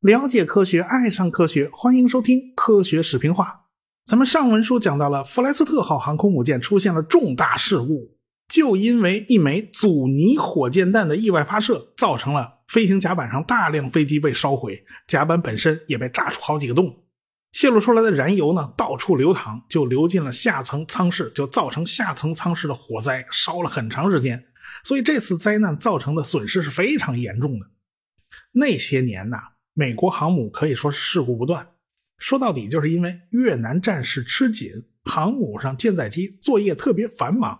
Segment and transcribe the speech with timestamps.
[0.00, 3.44] 了解科学，爱上科学，欢迎收听《科学视频化》。
[4.04, 8.16] 咱们上文书讲到了弗莱斯特号航空母舰出现了重大事故，
[8.48, 17.01] 就因为一枚阻尼火箭弹的意外发射，造成了飞行甲板上大量飞机被烧毁，甲板本身也被炸出好几个洞。
[17.52, 24.44] 泄露出来的燃油呢，到处流淌，就流进了下层舱室，就造成下层舱室的火灾，烧了很长时间。
[24.82, 27.66] 所以这次灾难造成的损失是非常严重的。
[28.52, 29.38] 那些年呐。
[29.74, 31.66] 美国航母可以说是事故不断，
[32.18, 34.70] 说到底就是因为越南战事吃紧，
[35.02, 37.58] 航母上舰载机作业特别繁忙，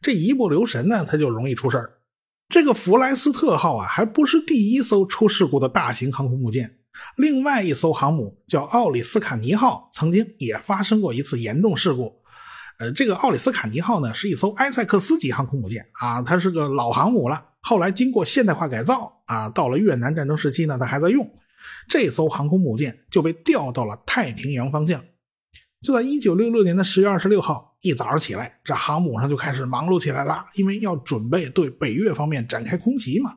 [0.00, 1.98] 这一不留神呢，它就容易出事儿。
[2.48, 6.78] 这个弗莱斯特号啊，还不是第一艘出事故的大型航空母舰，
[7.16, 12.20] 另外一艘航母叫奥里斯卡尼号，曾经也发生过一次严重事故。
[12.78, 21.28] 呃，这个奥里斯卡尼号呢，是一艘埃塞克斯级航空母舰啊，它是个老航母了，后来经过现代化改造啊，到了越南战争时期呢，它还在用。
[21.86, 25.04] 这艘航空母舰就被调到了太平洋方向。
[25.80, 33.32] 就在一九六六年的十月二十六号一早上起来，这航母上就开始忙碌起来了，因为要准备对北越方面展开空袭嘛。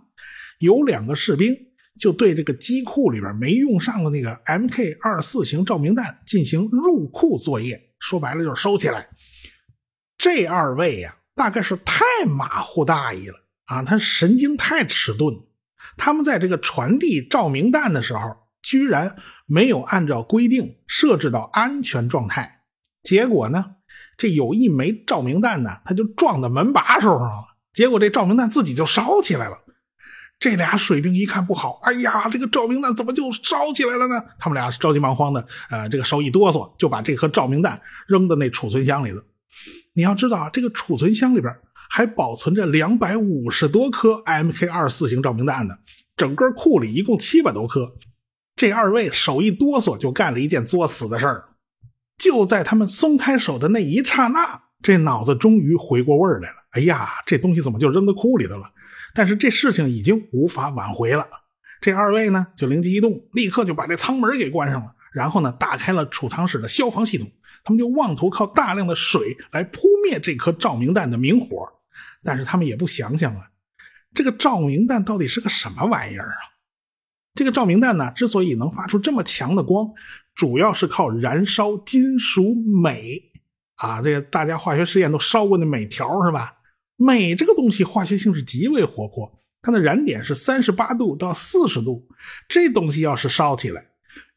[0.59, 1.55] 有两个士兵
[1.99, 9.07] 就对这个机库里边没用上的那个 Mk 二四型照明弹进行入库作业，说白了就是收起来。
[10.17, 13.35] 这二位呀，大概是太马虎大意了
[13.65, 15.35] 啊，他神经太迟钝。
[15.97, 22.61] 他们在这个传递照明弹的时候，居然没有按照规定设置到安全状态，
[23.03, 23.75] 结果呢，
[24.17, 29.57] 这有一枚照明弹呢，它就撞到门把手上了，结果这照明弹自己就烧起来了。
[30.39, 34.15] 这俩水兵一看不好，哎呀，这个照明弹怎么就烧起来了呢？
[34.39, 39.23] 他们俩着急忙慌的，呃，这个手一哆嗦，就把这颗照明弹扔到那储存箱里了。
[39.93, 41.53] 你要知道啊，这个储存箱里边。
[41.87, 45.75] 还保存着两百五十多颗 Mk 二四型照明弹呢，
[46.17, 47.93] 整个库里一共七百多颗。
[48.55, 51.45] 这二位手一哆嗦，就干了一件作死的事儿。
[52.17, 56.55] 就在他们松开手的那一刹那，这脑子终于回过味儿来了。
[56.75, 58.69] 哎呀，这东西怎么就扔到库里头了？
[59.13, 61.25] 但是这事情已经无法挽回了。
[61.79, 67.31] 这二位呢，就灵机一动，立刻就把这舱门给关上了，然后呢，打开了储藏室的消防系统。
[67.63, 71.67] 他们就妄图靠大量的水来扑灭这颗照明弹的明火。
[72.23, 73.41] 但是他们也不想想啊，
[74.13, 76.37] 这个照明弹到底是个什么玩意儿啊？
[77.33, 79.87] 这个照明弹呢，之所以能发出这么强的光，
[80.33, 82.53] 主要是靠燃烧金属
[82.83, 83.21] 镁
[83.75, 84.01] 啊。
[84.01, 86.54] 这个大家化学实验都烧过那镁条是吧？
[86.97, 92.07] 镁这个东西化学性是极为活泼，它的燃点是三十八度到四十度。
[92.47, 93.85] 这东西要是烧起来，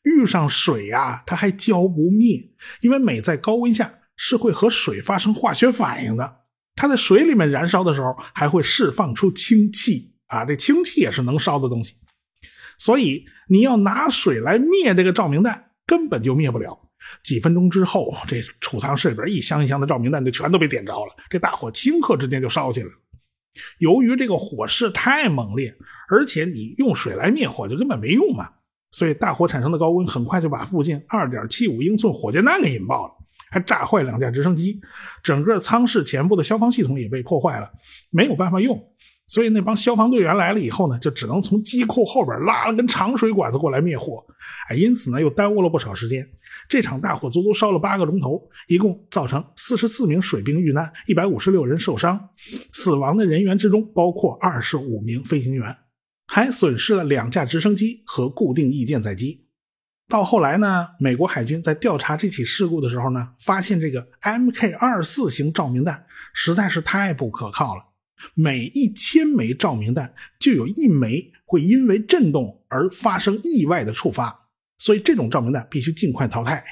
[0.02, 6.38] 遇上水呀，它还浇不灭，因为镁在高温下是会和水发生化学反应的。
[6.74, 10.44] 它在水里面燃烧的时候，还会释放出氢气啊！
[10.44, 11.94] 这氢气也是能烧的东西，
[12.76, 16.87] 所以你要拿水来灭这个照明弹，根本就灭不了。
[17.22, 22.92] 几分钟之后，这储藏室里边一箱一箱的照明弹就全都被点着了，这大火顷刻之间就烧起来了。
[23.78, 25.74] 由于这个火势太猛烈，
[26.08, 28.48] 而且你用水来灭火就根本没用嘛，
[28.90, 33.14] 所以大火产生的高温很快就把附近2.75英寸火箭弹给引爆了。
[33.50, 34.78] 还炸坏两架直升机，
[35.22, 37.70] 整个舱室前部的消防系统也被破坏了，
[38.10, 38.78] 没有办法用。
[39.28, 44.24] 所以那帮消防队员来了以后呢，就只能从机库后边拉了根长水管子过来灭火。
[44.68, 46.26] 哎，因此呢又耽误了不少时间。
[46.66, 52.30] 这场大火足足烧了八个钟头，一共造成四十四名水兵遇难，一百五十六人受伤。
[52.72, 55.76] 死亡的人员之中包括二十五名飞行员，
[56.26, 59.44] 还损失了两架直升机和固定翼舰载机。
[60.08, 67.82] 到后来呢，美国海军在调查这起事故的时候呢，发现这个 Mk 二四型照明弹实在是太不可靠了，
[68.34, 74.48] 每一千枚照明弹就有一枚会因为震动而发生意外的触发，
[74.78, 76.64] 所以这种照明弹必须尽快淘汰。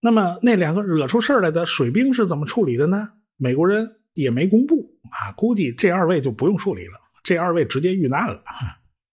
[0.00, 3.08] 那么那两个惹出事儿来的水兵是怎么处理的呢？
[3.36, 8.42] 美国人也没公布啊，估计这二位就不用处理了，这二位直接遇难了。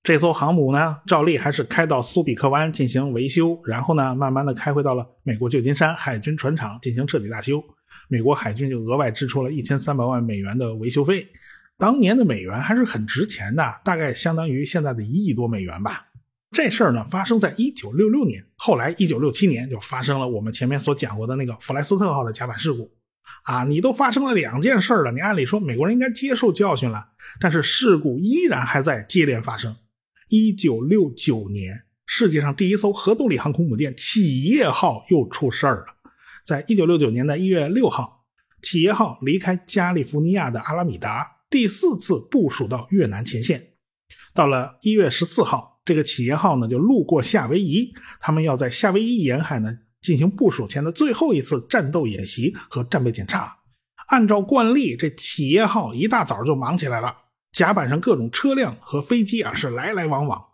[0.01, 7.63] 这艘航母呢，照例还是开到苏比克湾进行维修，然后呢，慢慢的开回到了美国旧金山海军船厂进行彻底大修。
[8.07, 11.27] 美国海军就额外支出了一千三百万美元的维修费。
[11.79, 16.07] 当年的美元还是很值钱的，大概相当于现在的一亿多美元吧。
[16.51, 22.91] 这事儿呢，发生在一九六六年，后来一九六七年就发生了我们前面所讲过的那个弗莱斯特号的甲板事故。
[23.43, 29.73] 啊，你都发生了两件事了，你按理说美国人应该接受教训了，但是事故依然还在接连发生。
[30.27, 35.95] 一九六九年，世界上第一艘核动力航空母舰“企业号”又出事儿了。
[36.43, 38.25] 在一九六九年的一月六号
[38.61, 43.73] ，“企业号”离开加利福尼亚的阿拉米达，第四次部署到越南前线。
[44.35, 53.57] 到了一月十四号，这个企业号呢就路过夏威夷，他们要在夏威夷沿海呢进行部署前的最后一次战斗演习和战备检查。
[54.09, 57.15] 按照惯例，这企业号一大早就忙起来了，
[57.51, 60.45] 甲板上各种车辆和飞机啊是来来往往。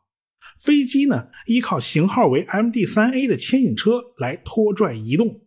[0.57, 5.41] 飞机呢依靠型号为 MD-3A 的牵引车来拖拽移动。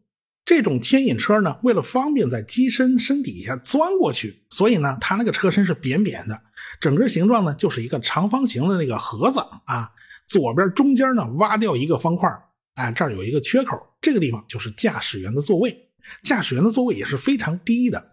[0.49, 6.41] 这种牵引车呢，为了方便在机身身底下钻过去，所以呢，它那个车身是扁扁的，
[6.81, 9.91] 整个形状呢就是一个长方形的那个盒子啊。
[10.27, 12.31] 左边中间呢挖掉一个方块，
[12.77, 15.91] 哎，这儿有一个缺口，这个地方就是驾驶员的座位。
[16.23, 18.13] 驾驶员的座位也是非常低的。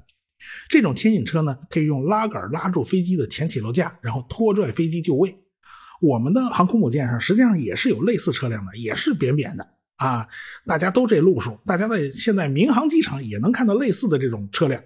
[0.67, 5.33] 这种牵引车呢，可以用拉杆拉住飞机的前起落架，然后拖拽飞机就位。
[6.01, 9.65] 我们的航空母舰上实际上也是有类似车辆的，也是扁扁的。
[9.97, 10.27] 啊，
[10.65, 14.83] 大家都这路数，大家在现在民航机场也能看到类似的这种车辆，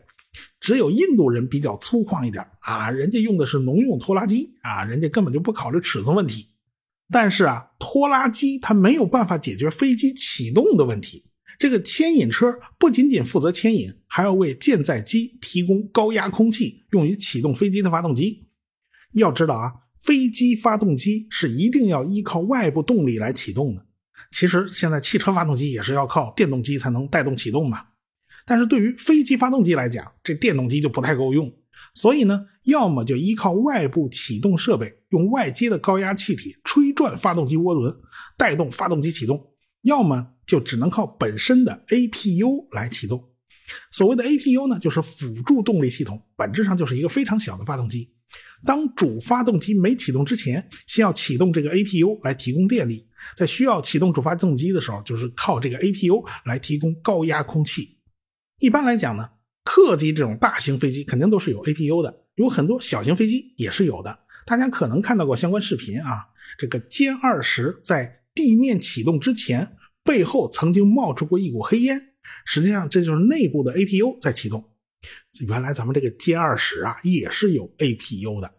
[0.60, 6.48] 只有印度人比较粗犷一点啊，人家用的是农用拖拉机啊，人家根本就不考虑尺寸问题。
[7.12, 11.26] 但是啊，拖拉机它没有办法解决飞机启动的问题。
[11.58, 18.48] 这个牵引车不仅仅负责牵引，还要为舰载机提供高压空气，用于启动飞机的发动机。
[19.14, 23.88] 要知道啊，飞机发动机是一定要依靠外部动力来启动的。
[24.32, 27.84] 其实现在汽车发动机也是要靠电动机才能带动启动嘛，
[28.46, 31.52] 但是对于飞机发动机来讲，这电动机就不太够用，
[31.94, 37.94] 所以呢，要么就依靠外部启动设备，用外接的高压气体吹转发动机涡轮，
[38.38, 39.38] 带动发动机启动；
[39.82, 43.30] 要么就只能靠本身的 APU 来启动。
[43.92, 48.12] 所谓的 APU 呢，就是辅助动力系统，本质上就是一个非常小的发动机。
[48.64, 53.08] 当主发动机没启动之前，先要启动这个 APU 来提供电力。
[53.36, 57.98] 在需要启动主发动机的时候，就是靠这个 APU 来提供高压空气。
[58.60, 59.30] 一般来讲呢，
[59.64, 64.20] 客机这种大型飞机肯定都是有 APU 的，有很多小型飞机也是有的。
[64.46, 66.28] 大家可能看到过相关视频啊，
[66.58, 72.14] 这个歼二十在地面启动之前，背后曾经冒出过一股黑烟，
[72.46, 74.64] 实际上这就是内部的 APU 在启动。
[75.48, 78.52] 原来咱们这个歼二十啊也是有 APU 的，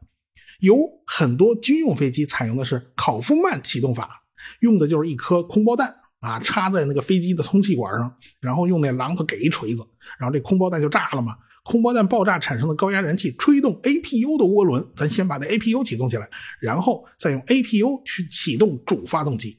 [0.60, 4.19] 有很多军用飞机采用的是考夫曼启动法。
[4.60, 9.82] 用的就是一颗空包弹啊，插在那个飞机的通气管上，然后用那榔头给一锤子，
[10.18, 11.36] 然后这空包弹就炸了嘛。
[11.62, 16.28] 空包弹爆炸产生的高压燃气吹动 APU 的涡轮，咱先把那 APU 启动起来，
[16.58, 19.58] 然后再用 APU 去启动主发动机。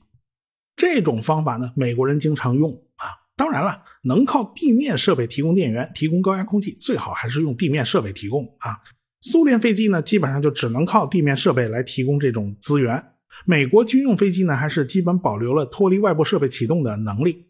[0.75, 3.05] 这种方法呢，美国人经常用啊。
[3.37, 8.79] 当然了，能靠地面设备提供电源、提供高压空气，最好还是用地面设备提供啊。
[9.21, 13.10] 苏联飞机呢，基本上就只能靠地面设备来提供这种资源。
[13.45, 17.47] 美国军用飞机呢，还是基本保留了脱离外部设备启动的能力。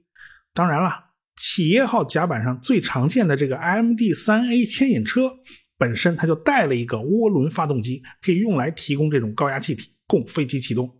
[0.53, 5.39] 当然了，企业号甲板上最常见的这个 MD-3A 牵引车
[5.77, 10.99] 本身它就带了一个涡轮发动机，可以用来提供这种高压气体，供飞机启动。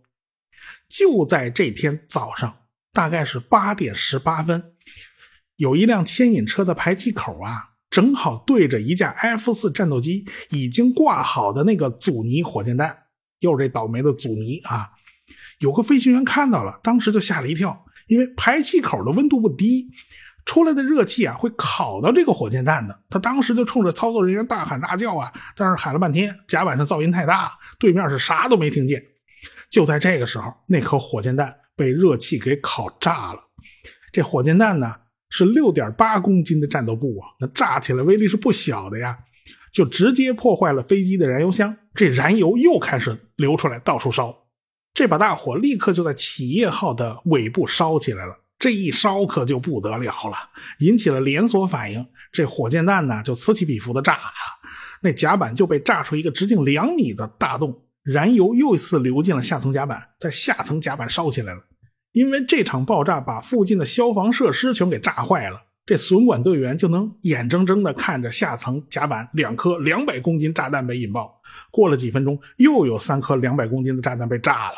[0.88, 2.54] 就在这天早上，
[2.92, 4.74] 大概是八点十八分，
[5.56, 13.04] 有一辆牵引车的排气口啊，正好对着一架 F 四战斗机已经挂好的那个阻尼火箭弹。
[13.42, 14.88] 又是这倒霉的阻尼啊！
[15.58, 19.88] 有个飞行员看到了，当时就吓了一跳，因为排气口的温度不低，
[20.44, 23.02] 出来的热气啊会烤到这个火箭弹的。
[23.10, 29.02] 他当时就冲着操作人员大喊大叫啊，但是喊了半天，甲板上噪音太大，对面是啥都没听见。
[29.70, 33.40] 就在这个时候，那颗火箭弹被热气给烤炸了。
[34.12, 34.94] 这火箭弹呢
[35.30, 39.18] 是六点八公斤的战斗部啊，那炸起来威力是不小的呀。
[39.72, 44.34] 就直接破坏了飞机的燃油箱，这燃油又开始流出来，到处烧。
[44.94, 48.38] 这把大火立刻就在企业号的尾部烧起来了。
[48.58, 50.36] 这一烧可就不得了了，
[50.78, 52.06] 引起了连锁反应。
[52.30, 54.30] 这火箭弹呢就此起彼伏的炸啊，
[55.02, 61.60] 那甲板就被炸出一个直径两米的大洞，燃油又一次流进了下层甲板，在下层甲板烧起来了。
[62.12, 65.60] 因为这场爆炸把附近的消防设施全给炸坏了。
[65.84, 71.40] 这损管队员就能眼睁睁地看着下层甲板两颗两百公斤炸弹被引爆，
[71.72, 74.76] 过了几分钟，又有三颗两百公斤的炸弹被炸了，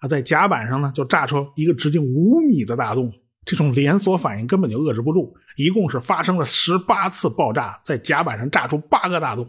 [0.00, 3.10] 啊，在甲板上呢就炸出一个直径五米的大洞，
[3.46, 9.48] 这种连锁反应根本就遏制不住，一共是发生了十八次爆炸，在甲板上炸出八个大洞。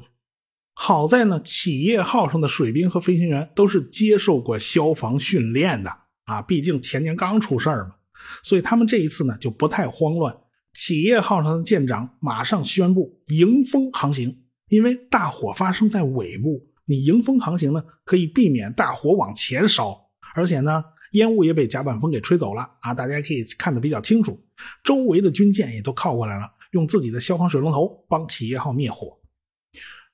[0.75, 5.93] 好在呢，企业号上的水兵和飞行员都是接受过消防训练的
[6.24, 7.95] 啊，毕竟前年刚出事儿嘛，
[8.43, 10.33] 所以他们这一次呢就不太慌乱。
[10.79, 20.00] 企业号上的舰长马上宣布迎风航行，因为大火发生在尾部，你迎风航行呢，可以避免大火往前烧，
[20.33, 20.81] 而且呢，
[21.12, 22.93] 烟雾也被甲板风给吹走了啊！
[22.93, 24.41] 大家可以看得比较清楚，
[24.81, 29.19] 周围的军舰也都靠过来了，用自己的消防水龙头帮企业号灭火。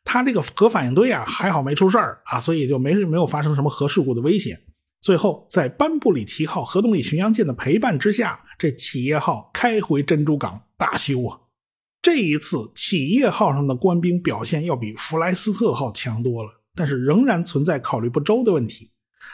[0.03, 4.59] 他这个核反应堆啊，还好没出事儿啊，所以就没没有发生什么核事故的危险。
[4.99, 11.39] 最后，在班布里奇号核动力巡洋舰的陪伴之下，这企业号开回珍珠港大修啊。
[12.01, 18.91] 这一次，企业号上的官兵表现要比弗莱斯特号强多了，但是仍然存在考虑不周的问题。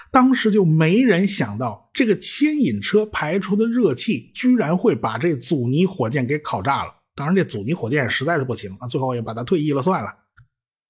[0.10, 6.94] 当时就没人想到，这个牵引车排出的热气居然会把这阻尼火箭给烤炸了。
[7.14, 10.10] 当然，这阻尼火箭实在是不行啊，最后也把它退役了算了。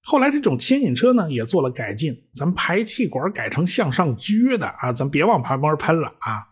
[0.03, 6.50] 后来这种牵引车呢也做了改进，咱排气管改成向上撅的啊，咱别往旁边喷了啊。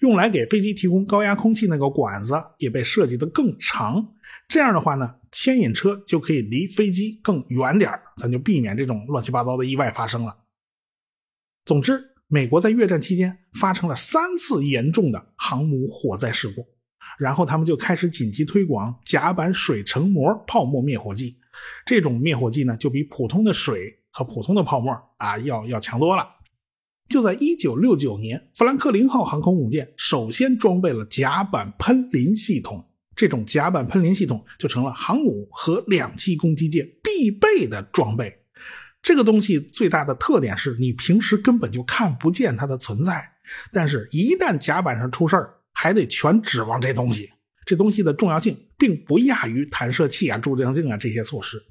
[0.00, 4.14] 用来给飞机提供高压空气那个管子也被设计的更长，
[4.48, 10.36] 这样的话呢，牵引车就可以离飞机更远点咱就避免这种乱七八糟的意外发生了。
[11.64, 16.66] 总之，美国在越战期间发生了三次严重的航母火灾事故，
[17.18, 21.38] 然后他们就开始紧急推广甲板水成膜泡沫灭火剂，
[21.84, 26.35] 这种灭火剂呢，就比普通的水和普通的泡沫啊要要强多了。
[27.08, 32.84] 就在1969年，富兰克林号航空母舰首先装备了甲板喷淋系统。
[33.14, 38.36] 这种甲板喷淋系统就成了航母和两栖攻击舰必备的装备。
[39.00, 43.26] 这个东西最大的特点是你平时根本就看不见它的存在，
[43.72, 47.30] 但是一旦甲板上出事儿，还得全指望这东西。
[47.64, 51.62] 这东西的重要性并不亚于弹射器啊、助降镜啊这些措施。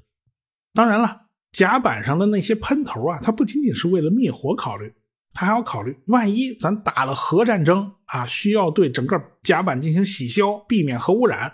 [0.74, 4.92] 当然了，甲板上的那些喷头啊，它不仅仅是为了灭火考虑。
[5.36, 11.52] 他还要考虑，万一咱打了核战争啊，需要对整个甲板进行洗消，避免核污染。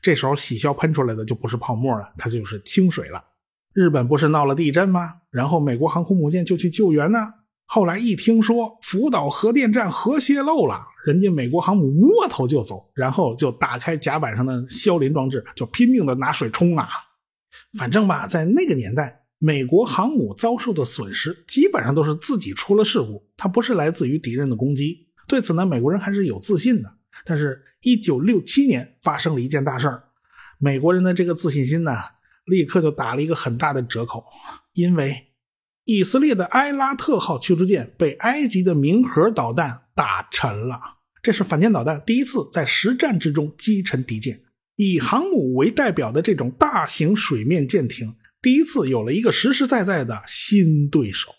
[0.00, 3.24] 这时候洗消喷出来的就不是泡沫了，它就是清水了。
[3.72, 5.14] 日本不是闹了地震吗？
[5.32, 7.18] 然后美国航空母舰就去救援呢。
[7.66, 16.88] 后来一听说福岛核电站核泄漏了，人家美国航母摸头就走，然后就打开甲板上的消淋装置，就拼命的拿水冲啊。
[17.76, 19.23] 反正吧，在那个年代。
[19.44, 25.06] 美国航母遭受的损失基本上都是自己出了事故，它不是来自于敌人的攻击。
[25.28, 26.90] 对此呢，美国人还是有自信的。
[27.26, 30.04] 但是，一九六七年发生了一件大事儿，
[30.58, 31.94] 美国人的这个自信心呢，
[32.46, 34.24] 立刻就打了一个很大的折扣，
[34.72, 35.14] 因为
[35.84, 40.80] 以色列的埃拉特号驱逐舰被埃及的明核导弹打沉了。
[41.22, 44.40] 这是反舰导弹第一次在实战之中击沉敌舰，
[44.76, 48.14] 以航母为代表的这种大型水面舰艇。
[48.44, 51.30] 第一次有了一个实实在在的新对手，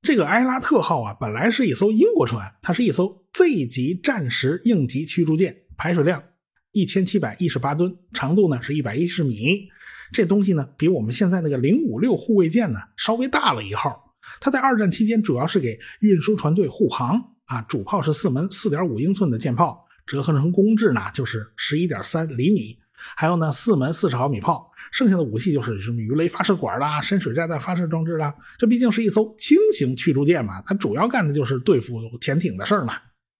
[0.00, 6.22] 这个埃拉特号啊，本来是一艘英国船，它是一艘 Z 级战时应急驱逐舰，排水量
[6.70, 9.66] 一千七百一十八吨，长度呢是一百一十米。
[10.12, 14.14] 这东西呢，比我们现在那个零五六护卫舰呢稍微大了一号。
[14.40, 22.78] 它在二战期间主要是给运输船队护航啊，主炮是四门四点五英寸的舰炮，折合成公制呢就是十一点三厘米，
[23.16, 24.70] 还有呢四门四十毫米炮。
[24.90, 28.34] 剩下的武器就是什么鱼雷发射管啦、深水炸弹发射装置啦。
[28.58, 32.94] 这毕竟是一艘轻型驱逐舰嘛，它主要干的就是对付潜艇的事儿嘛。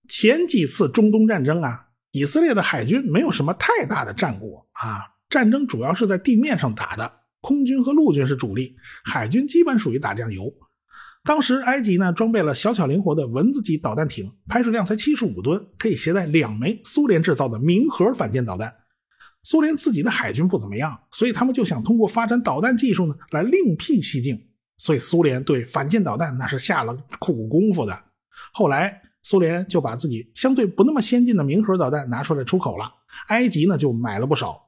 [0.08, 10.50] 前几次中东战争啊，以色列的海军没有什么太大的战果啊，战争主要是在地面上打的，空军和陆军是主力，海军基本属于打酱油。
[11.22, 18.74] 当时埃及呢装备了小巧灵活的蚊子级导弹艇，排水量才七十五吨，可以携带两枚苏联制造的明核反舰导弹。
[19.42, 24.48] 苏联自己的海军不怎么样，所以他们就想通过发展导弹技术呢，来另辟蹊径。
[24.78, 28.04] 所以苏联对反舰导弹那是下了苦功夫的。
[28.52, 32.92] 后来苏联就把自己相对不那么先进的明核导弹拿出来出口了，
[33.28, 34.60] 埃及呢就买了不少。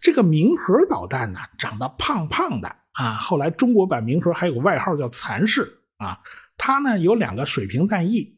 [0.00, 6.18] 这个明核导弹呢长得胖胖的啊，后来中国版明核还有个外号叫蚕式啊。
[6.56, 8.36] 它呢有两个水平弹翼，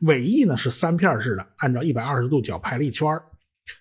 [0.00, 3.08] 尾翼呢是三片式的，按照一百二十度角排了一圈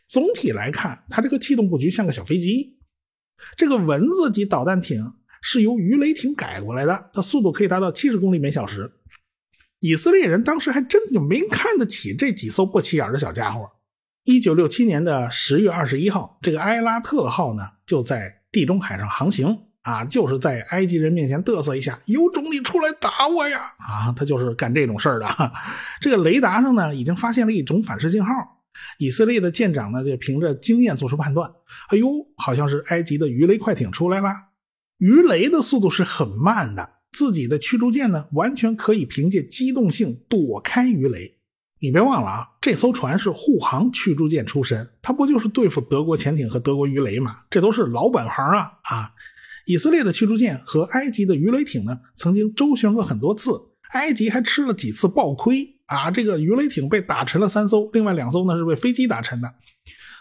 [0.08, 2.78] 总体来看，它这个气动布局像个小飞机。
[3.58, 8.92] 这个蚊子级导弹艇是由鱼雷艇改过来的，它速度可以达到七十公里每小时。
[9.82, 13.70] 以色列人当时还真就没看得起这几艘不起眼的小家伙。
[14.24, 23.60] 一九六七年的十月二十一号，这个埃拉特号呢就在地中海上航行啊，就是在埃及人面前嘚瑟一下，有种你出来打我呀！
[23.78, 25.28] 啊，他就是干这种事儿的。
[26.02, 28.32] 这个雷达上呢已经发现了一种反射信号。
[28.98, 31.52] 以色列的舰长呢，就凭着经验做出判断。
[31.90, 34.28] 哎呦，好像是埃及的鱼雷快艇出来了。
[34.98, 41.38] 鱼雷的速度是很慢的，自己的驱逐舰呢，完全可以凭借机动性躲开鱼雷。
[41.80, 47.42] 你别忘了啊，这艘船是护航驱逐舰出身，它不就是对付德国潜艇和德国鱼雷吗？
[47.50, 48.72] 这都是老本行啊！
[48.84, 49.12] 啊，
[49.66, 53.52] 以色列的驱逐舰和埃及的鱼雷艇呢，曾经周旋过很多次，
[53.92, 55.75] 埃及还吃了几次暴亏。
[55.86, 59.54] 啊，这个鱼雷艇被打沉了三艘，另外两艘呢是被飞机打沉的，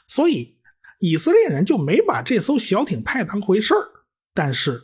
[0.07, 0.57] 所以
[1.01, 3.81] 以色列人就没把这艘小艇太当回事儿。
[4.35, 4.81] 但是，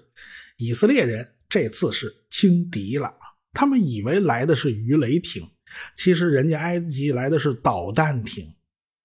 [0.57, 3.13] 以色列人这次是轻敌了，
[3.53, 5.43] 他们以为来的是鱼雷艇，
[5.95, 8.47] 其实人家埃及来的是导弹艇。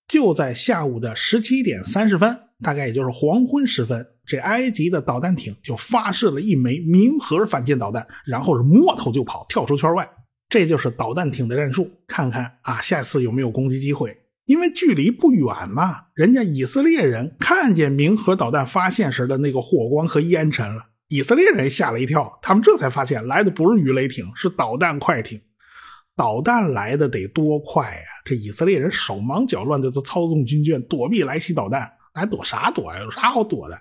[0.07, 10.07] 就在下午的十七点三十分，大概也就是黄昏时分，这埃及的导弹艇就发射了一枚明核反舰导弹，然后是摸头就跑，跳出圈外。
[10.55, 14.17] 这就是导弹艇的战术，看看啊，下次有没有攻击机会？
[14.45, 25.41] 因为距离不远嘛，人家以色列人看见明核导弹发现时的那个火光和烟尘了，以色列人吓了一跳，他们这才发现来的不是鱼雷艇，是导弹快艇。
[26.15, 28.05] 导弹来的得多快呀！
[28.23, 33.01] 这以色列人手忙脚乱的在操纵军舰躲避来袭导弹，还躲啥躲呀？
[33.03, 33.77] 有啥好躲的？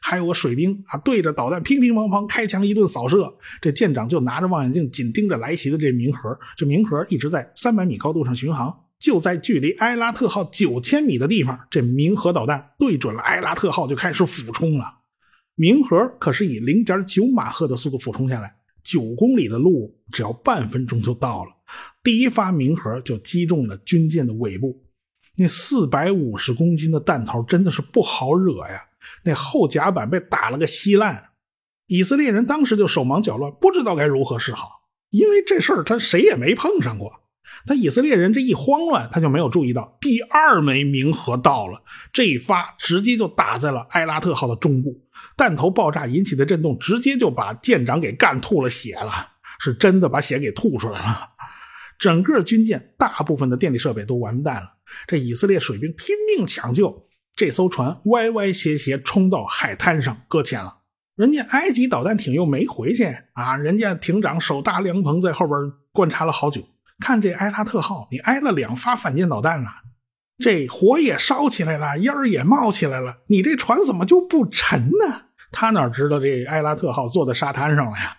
[0.00, 6.38] 还有个水兵啊，对着导弹乒乒乓乓开枪一顿扫射，这舰长就拿着望远镜紧盯着来袭的这明核。
[6.56, 14.84] 这明核一直在三百米高度上巡航，就在距离埃拉特号九千米的地方，这明核导弹对准了埃拉特号就开始俯冲了。
[15.54, 18.54] 明核可是以零点九马赫的速度俯冲下来。
[18.80, 21.50] 九公里的路，只要半分钟就到了。
[22.02, 24.80] 第一发明核就击中了军舰的尾部，
[25.36, 28.80] 那四百五十公斤的弹头真的是不好惹呀！
[29.24, 31.30] 那后甲板被打了个稀烂，
[31.86, 34.68] 以色列人当时就手忙脚乱，不知道该如何是好，
[35.10, 37.24] 因为这事儿他谁也没碰上过。
[37.66, 45.00] 他以色列人这一慌乱，他就没有注意到第二枚冥核到了，这一发直接就打在了埃拉特号的中部，
[45.36, 49.12] 弹头爆炸引起的震动直接就把舰长给干吐了血了，
[49.60, 51.30] 是真的把血给吐出来了。
[51.98, 54.74] 整个军舰大部分的电力设备都完蛋了，
[55.06, 57.07] 这以色列水兵拼命抢救，
[57.38, 60.78] 这艘船歪歪斜斜冲到海滩上搁浅了。
[61.14, 65.56] 人家埃及导弹艇又没回去啊，人家艇长手搭凉棚在后边
[65.92, 66.60] 观察了好久。
[66.98, 69.70] 看这埃拉特号，你挨了两发反舰导弹了，
[70.38, 75.26] 这火也烧起来了，烟儿也冒起来了，你这船怎么就不沉呢？
[75.52, 78.16] 他哪知道这埃拉特号坐在沙滩上了呀？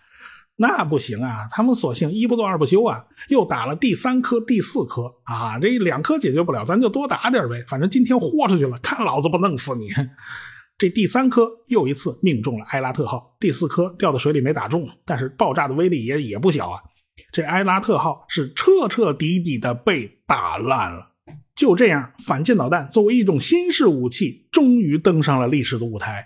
[0.62, 9.88] 那不行啊，他们索性一不做二不休啊，又打了第三颗、第四颗啊，这两颗解决不了，咱就多打点呗，反正今天豁出去了，看老子不弄死你！
[10.78, 16.82] 这第三颗又一次命中了埃拉特号，第四颗掉到水里没打中，但是爆炸的威力也也不小啊。
[17.32, 21.14] 这埃拉特号是彻彻底底的被打烂了。
[21.56, 26.26] 就这样，反舰导弹作为一种新式武器，终于登上了历史的舞台。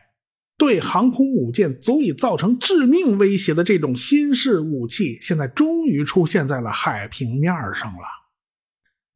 [0.57, 8.03] 对航空母舰足以造成致命威胁的这种新式武器，现在终于出现在了海平面上了。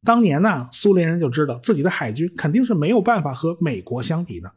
[0.04, 4.52] 当年呢，苏联人就知道自己的海军肯定是没有办法和美国相比的，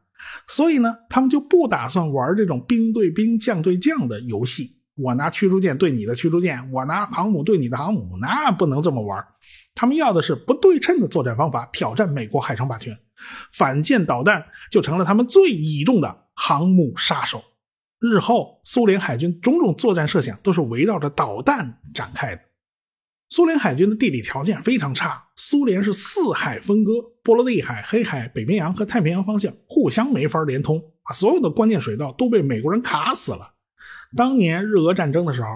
[0.48, 4.78] 所以呢，他们就不打算玩这种兵对兵、将对将的游戏。
[4.96, 9.24] 我拿驱逐舰对你的驱逐舰，我拿航母对你的航母，那不能这么玩。
[9.74, 12.96] 他们要的是不对称的作战方法，挑战美国海上霸权。
[13.52, 17.44] 反舰导弹就成了他们最倚重的航母杀手。
[18.00, 22.42] 日后苏联海军种种作战设想都是围绕着导弹展开的。
[23.30, 26.92] 苏联海军的地理条件非常差，苏联是四海分割，
[27.24, 33.54] 波罗的海、黑海、北冰洋和太平洋方向互相没法连通啊，所有的关键水道都被美国人卡死了。
[34.18, 35.48] 当年日俄战争的时候，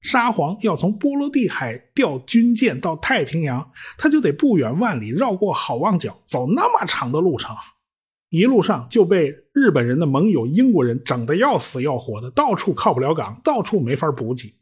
[0.00, 7.54] 沙皇要从波罗的海调军舰到太平洋，他就得不远万里绕过好望角，走那么长的路程，
[8.30, 14.54] 一路上就被日本人的盟友英国人整得要死要活的，到处靠不了港，到处没法补给，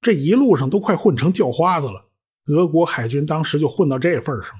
[0.00, 2.10] 这一路上都快混成叫花子了。
[2.48, 4.50] 俄国海军当时就混到这份上，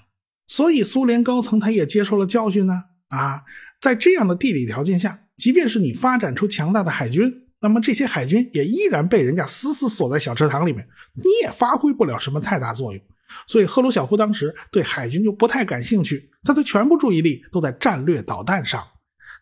[0.47, 2.85] 所以苏联高层他也接受了教训呢。
[3.09, 3.43] 啊，
[3.81, 7.43] 在这样的地理条件下，即便是你发展出强大的海军。
[7.61, 13.03] 那么这些海军也依然被人家死死锁在小池塘里面，你也发挥不了什么太大作用。
[13.47, 18.83] 所以赫鲁晓夫当时对海军就不太感兴趣，他的全部注意力都在战略导弹上。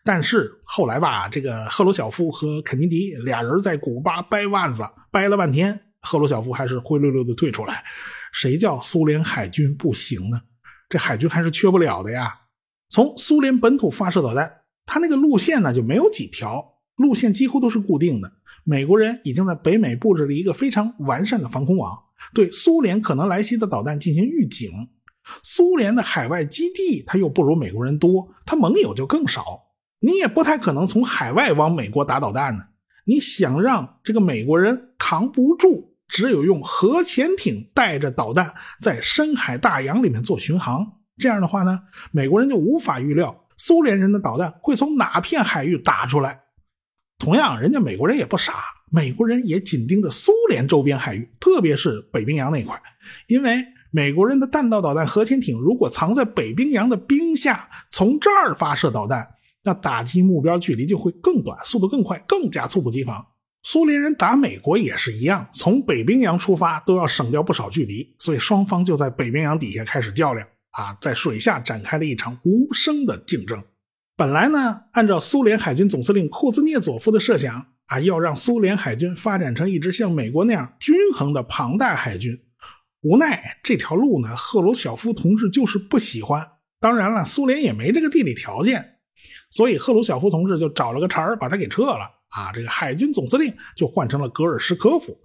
[0.04, 7.84] 但是后来吧，这个赫鲁晓夫和肯尼迪俩人在古巴掰腕子，掰了半天，赫鲁晓夫还是灰溜溜的退出来。
[8.32, 10.40] 谁叫苏联海军不行呢？
[10.88, 12.34] 这海军还是缺不了的呀。
[12.88, 14.52] 从苏联本土发射导弹，
[14.84, 16.62] 它那个路线呢就没有几条。
[16.96, 18.30] 路线几乎都是固定的。
[18.64, 21.96] 美国人已经在北美布置了一个非常完善的防空网，
[22.34, 24.70] 对苏联可能来袭的导弹进行预警。
[25.42, 29.44] 苏联的海外基地它又不如美国人多，它盟友就更少，
[30.00, 32.64] 你也不太可能从海外往美国打导弹呢。
[33.04, 40.84] 你想让这个美国人扛不住，只有用核潜艇带着导弹在深海大洋里面做巡航。
[41.18, 41.80] 这样的话呢，
[42.10, 46.40] 美国人就无法预料苏联人的导弹会从哪片海域打出来。
[47.18, 48.54] 同样，人家美国人也不傻，
[48.94, 52.78] 美国人也紧盯着苏联周边海域，特别是北冰洋那块，
[53.26, 59.26] 因为美国人的弹道导弹核潜艇如果藏在北冰洋的冰下，从这儿发射导弹，
[59.64, 63.24] 那打击目标距离就会更短，速度更快，更加猝不及防。
[63.62, 73.62] 苏联人打美国也是一样，从北冰洋出发都要省掉不少距离，所以双方就在北冰洋底下开始较量啊，在水下展开了一场无声的竞争。
[74.18, 82.42] 本来呢，按照苏联海军总司令库兹涅佐夫的设想啊，要让苏联海军发展成一支像美国那样均衡的庞大海军。
[83.02, 86.52] 无奈这条路呢，赫鲁晓夫同志就是不喜欢。
[86.80, 88.96] 当然了，苏联也没这个地理条件，
[89.50, 92.10] 所以赫鲁晓夫同志就找了个茬儿把他给撤了。
[92.28, 95.20] 啊，这个海军总司令就换成了格尔什科夫。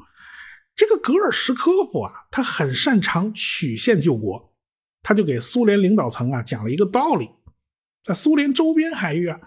[0.76, 4.54] 这个格尔什科夫啊，他很擅长曲线救国，
[5.02, 7.30] 他就给苏联领导层啊讲了一个道理：
[8.04, 9.40] 在苏联周边海域啊，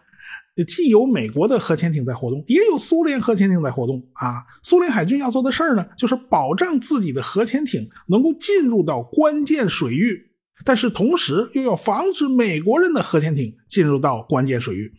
[0.67, 4.45] 既有美国的核潜艇在活动，也有苏联核潜艇在活动啊。
[4.63, 10.33] 苏联海军要做的事儿呢，就是保障自己的核潜艇能够进入到关键水域，
[10.65, 14.93] 但是同时又要防止美国人的核潜艇进入到关键水域。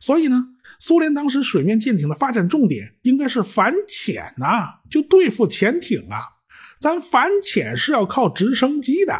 [0.00, 0.44] 所以呢。
[0.78, 6.16] 苏联当时水面舰艇的发展重点应该是反潜呐，就对付潜艇啊。
[6.80, 9.12] 咱反潜是要靠直升机的，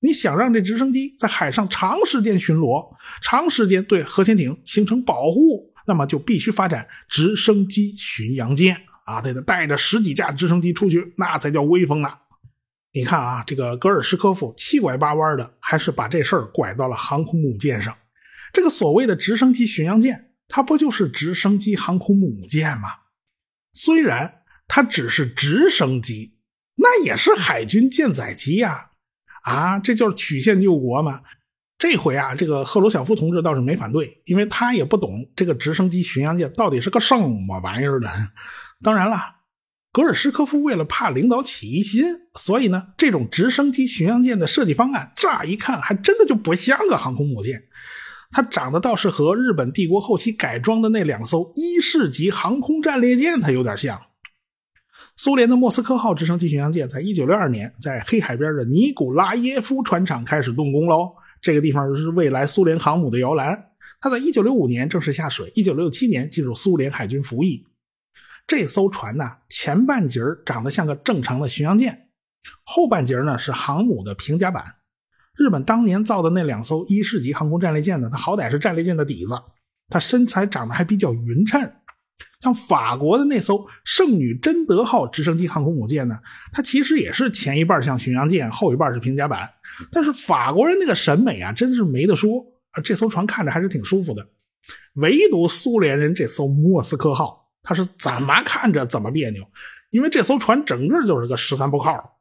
[0.00, 12.08] 你想让这直升机在海上长时间巡逻，长时间对核潜艇形成保护，那么就必须发展直升机巡洋舰啊，得带着十几架直升机出去，那才叫威风呢。
[12.92, 17.96] 你看啊，这个格尔什科夫七拐八弯的，还是把这事儿拐到了航空母舰上。
[18.52, 20.26] 这个所谓的直升机巡洋舰。
[20.50, 22.88] 它不就是直升机航空母舰吗？
[23.74, 26.38] 虽然它只是直升机，
[26.76, 28.87] 那也是海军舰载机呀！
[29.48, 31.20] 啊这就是曲线救国嘛。
[31.78, 38.10] 这回啊，这个赫鲁晓夫同志倒是没反对，因为他也不懂这个直升机巡洋舰到底是个什么玩意儿的。
[38.82, 39.16] 当然了，
[39.92, 47.62] 格尔什科夫为了怕领导起疑心，所以呢，这种直升机巡洋舰的设计方案，乍一看还真的就不像个航空母舰。
[48.30, 53.98] 它长得倒是和日本帝国后期改装的那两艘一式级航空战列舰它有点像。
[55.18, 61.10] 苏联的莫斯科号直升机巡洋舰在1962年在黑海边的尼古拉耶夫船厂开始动工喽。
[61.42, 63.70] 这个地方是未来苏联航母的摇篮。
[64.00, 67.66] 它在1965年正式下水，1967年进入苏联海军服役。
[68.46, 72.10] 这艘船呢，前半截长得像个正常的巡洋舰，
[72.62, 74.76] 后半截呢是航母的平甲板。
[75.36, 79.34] 日本当年造的那两艘一式级航空战列舰呢，它好歹是战列舰的底子，
[79.88, 81.72] 它身材长得还比较匀称。
[82.40, 86.18] 像法国的那艘圣女贞德号直升机航空母舰呢，
[86.52, 89.48] 它其实也是前一半像巡洋舰，后一半是平甲板。
[89.90, 94.26] 但是法国人那个审美啊，真是没得说啊，这艘船看着还是挺舒服的。
[94.94, 99.42] 唯独苏联人这艘莫斯科号，它是怎么看着怎么别扭，
[99.90, 102.18] 因为这艘船整个就是个十三不靠。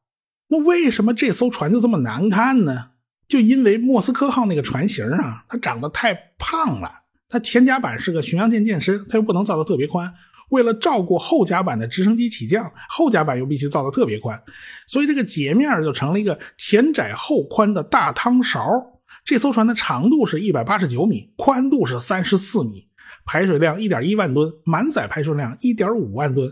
[0.49, 2.91] 那为什么这艘船就这么难看呢？
[3.27, 10.13] 就因为莫斯科号那个船型啊，它长得太胖了，它前甲板是个巡洋舰舰身，它又不能造的特别宽。
[10.49, 14.41] 为了照顾后甲板的直升机起降，后甲板又必须造的特别宽，
[14.87, 18.61] 所以这个截面就成了一个前窄后宽的大汤勺。
[19.25, 22.87] 这艘船的长度是一百八十九米，宽度是三十四米，
[23.25, 26.49] 排水量一点一万吨，满载排水量一点五万吨。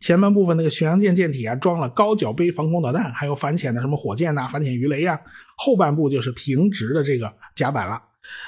[0.00, 5.16] 前半部分那个巡洋舰舰体啊，装了高脚杯防空导弹，还有反潜的什么火箭呐、反潜鱼雷呀。
[5.56, 8.02] 后半部就是平直的这个甲板了。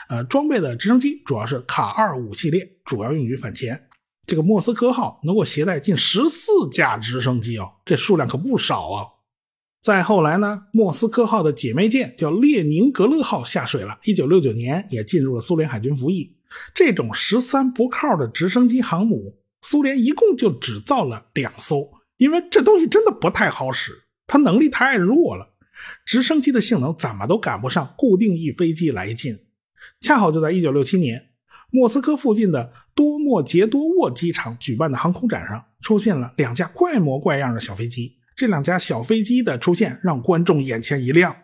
[0.09, 3.89] 呃，装备的直升机主要是卡二五系列，主要用于反潜。
[4.27, 9.07] 这个莫斯科号能够携带近十四架直升机哦，这数量可不少啊。
[9.81, 16.37] 再后来呢，莫斯科号的姐妹舰叫列宁格勒号下水了，一九六九年也进入了苏联海军服役。
[16.75, 19.37] 这种十三不靠的直升机航母。
[19.63, 23.93] 苏联一共就只造了两艘，因为这东西真的不太好使，
[24.27, 25.51] 它能力太弱了，
[26.07, 29.39] 直升机的性能怎么都赶不上固定翼飞机来劲。
[30.01, 31.31] 恰好就在1967年，
[31.71, 38.19] 莫斯科附近的多莫杰多沃机场举办的航空展上，出现了两架怪模怪样的小飞机。
[38.37, 41.37] 这两架小飞机的出现让观众眼前一亮，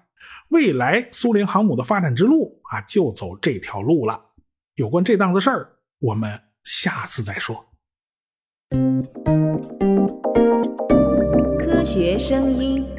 [0.48, 4.18] 未来苏联航母的发展之路啊，就走这条路了。
[4.76, 5.68] 有关这档子事儿，
[5.98, 7.66] 我们下次再说。
[11.58, 12.95] 科学声音。